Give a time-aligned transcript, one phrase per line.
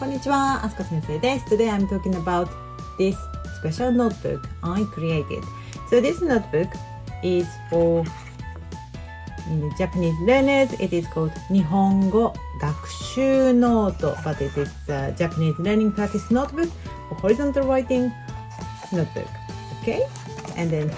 [0.00, 1.54] こんにちは、あすこ先生です。
[1.54, 2.48] Today I'm talking about
[2.96, 3.14] this
[3.60, 5.44] special notebook I created.
[5.90, 6.70] So this notebook
[7.22, 8.02] is for
[9.76, 10.72] Japanese learners.
[10.82, 12.32] It is called 日本語
[12.62, 16.70] 学習ノート but it is a Japanese learning practice notebook
[17.10, 18.10] for horizontal writing
[18.92, 19.28] notebook.
[19.82, 20.00] Okay?
[20.56, 20.90] And then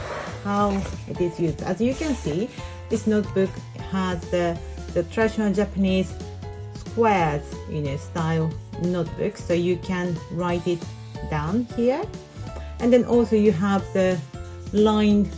[0.44, 0.70] how
[1.08, 1.60] it is used.
[1.64, 2.48] As you can see,
[2.88, 3.50] this notebook
[3.90, 4.56] has the,
[4.94, 6.12] the traditional Japanese
[6.92, 8.52] squares you know style
[8.82, 10.82] notebook so you can write it
[11.30, 12.02] down here.
[12.80, 14.18] And then also you have the
[14.72, 15.30] lined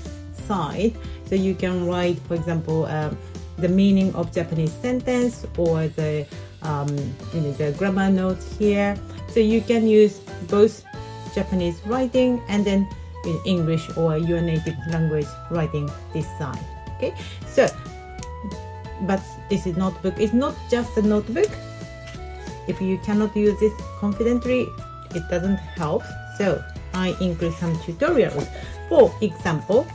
[0.47, 0.95] side
[1.27, 3.17] so you can write for example um,
[3.59, 6.27] the meaning of Japanese sentence or the
[6.63, 6.89] um,
[7.33, 8.97] you know the grammar notes here.
[9.29, 10.85] So you can use both
[11.35, 12.89] Japanese writing and then
[13.27, 16.65] in English or your native language writing this side.
[16.97, 17.15] Okay?
[17.47, 17.67] So
[19.03, 20.15] but this is notebook.
[20.19, 21.51] It's not just a notebook.
[22.67, 24.69] If you cannot use this confidently
[25.15, 26.03] it doesn't help.
[26.39, 26.63] So
[26.93, 28.49] i include some tutorials.
[28.89, 29.87] For example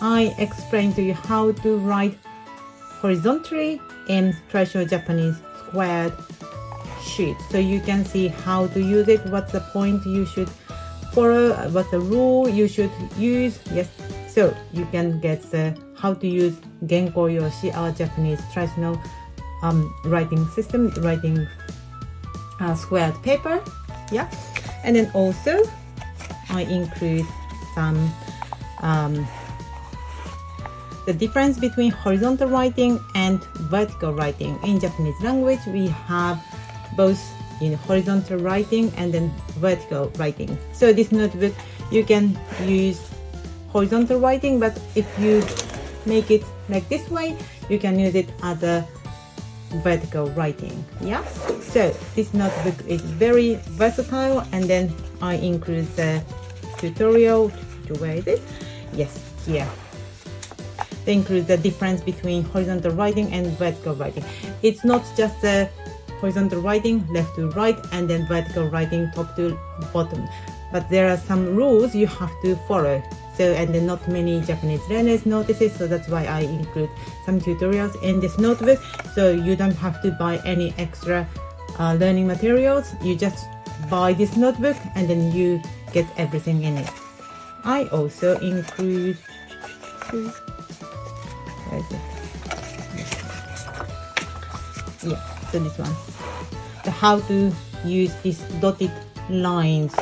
[0.00, 2.16] i explain to you how to write
[3.00, 6.12] horizontally in traditional japanese squared
[7.02, 7.36] sheet.
[7.50, 10.50] So you can see how to use it what's the point you should
[11.12, 13.58] follow what's the rule you should use.
[13.72, 13.88] Yes
[14.28, 19.00] so you can get the how to use Genko Yoshi, our Japanese traditional
[19.62, 21.46] um, writing system, writing
[22.60, 23.62] uh, squared paper.
[24.12, 24.30] Yeah,
[24.84, 25.64] and then also
[26.50, 27.26] I include
[27.74, 28.12] some
[28.80, 29.26] um,
[31.06, 33.42] the difference between horizontal writing and
[33.72, 34.58] vertical writing.
[34.62, 36.38] In Japanese language, we have
[36.96, 37.18] both
[37.60, 40.56] in horizontal writing and then vertical writing.
[40.72, 41.54] So this notebook
[41.90, 43.00] you can use
[43.78, 45.38] horizontal writing, but if you
[46.04, 47.38] make it like this way,
[47.70, 48.82] you can use it as a
[49.86, 50.74] vertical writing.
[51.00, 51.22] Yeah.
[51.70, 54.90] So this notebook is very versatile, and then
[55.22, 56.18] I include the
[56.78, 57.52] tutorial.
[57.86, 58.42] To where is it?
[58.92, 59.14] Yes,
[59.46, 59.68] here.
[61.04, 64.24] They include the difference between horizontal writing and vertical writing.
[64.62, 65.70] It's not just the
[66.20, 69.56] horizontal writing left to right and then vertical writing top to
[69.94, 70.26] bottom
[70.72, 73.00] but there are some rules you have to follow
[73.38, 76.90] so and then not many Japanese learners notice it so that's why I include
[77.24, 78.82] some tutorials in this notebook.
[79.14, 81.26] So you don't have to buy any extra
[81.78, 82.92] uh, learning materials.
[83.00, 83.46] You just
[83.88, 85.62] buy this notebook and then you
[85.92, 86.90] get everything in it.
[87.64, 89.16] I also include
[95.06, 95.20] yeah
[95.52, 95.94] so this one.
[96.82, 97.52] The how to
[97.84, 98.90] use these dotted
[99.30, 99.94] lines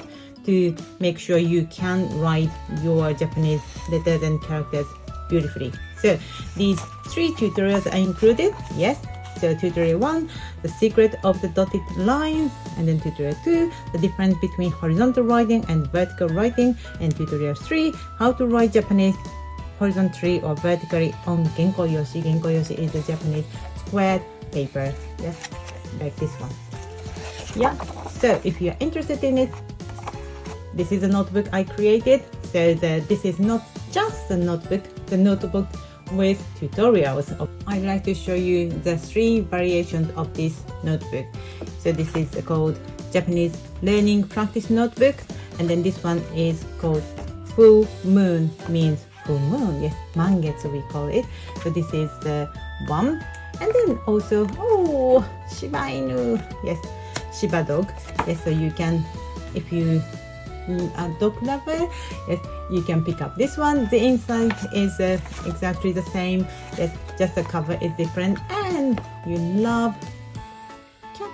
[0.46, 2.50] to make sure you can write
[2.82, 4.86] your Japanese letters and characters
[5.28, 5.72] beautifully.
[6.00, 6.18] So
[6.56, 8.54] these three tutorials are included.
[8.76, 8.98] Yes.
[9.40, 10.30] So tutorial one,
[10.62, 15.62] the secret of the dotted lines, and then tutorial two, the difference between horizontal writing
[15.68, 19.14] and vertical writing, and tutorial three, how to write Japanese
[19.78, 22.22] horizontally or vertically on Genko Yoshi.
[22.22, 23.44] Genko Yoshi is a Japanese
[23.84, 24.94] squared paper.
[25.20, 25.36] Yes,
[26.00, 26.52] like this one.
[27.54, 27.76] Yeah.
[28.08, 29.50] So if you're interested in it,
[30.76, 32.22] this is a notebook I created.
[32.52, 35.66] So the, this is not just a notebook, the notebook
[36.12, 37.32] with tutorials.
[37.66, 41.26] I'd like to show you the three variations of this notebook.
[41.80, 42.78] So this is called
[43.12, 45.16] Japanese Learning Practice Notebook.
[45.58, 47.02] And then this one is called
[47.56, 49.82] Full Moon, means full moon.
[49.82, 51.24] Yes, mangetsu we call it.
[51.62, 52.52] So this is the
[52.86, 53.24] one.
[53.60, 55.24] And then also, oh,
[55.56, 56.36] Shiba Inu.
[56.62, 56.78] Yes,
[57.32, 57.90] Shiba dog.
[58.26, 59.02] Yes, so you can,
[59.54, 60.02] if you
[60.67, 61.89] a dog lover
[62.27, 62.39] yes
[62.69, 66.45] you can pick up this one the inside is uh, exactly the same
[66.77, 69.95] yes just the cover is different and you love
[71.15, 71.31] cat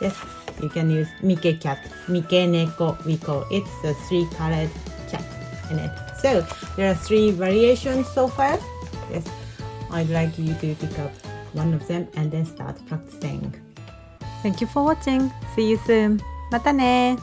[0.00, 0.16] yes
[0.62, 4.70] you can use Mike cat Mike neko we call it the three colored
[5.08, 5.24] cat
[5.70, 6.46] in it so
[6.76, 8.58] there are three variations so far
[9.10, 9.24] yes
[9.90, 11.12] I'd like you to pick up
[11.52, 13.54] one of them and then start practicing
[14.44, 15.32] Thank you for watching.
[15.56, 16.20] See you soon.
[16.50, 17.16] またね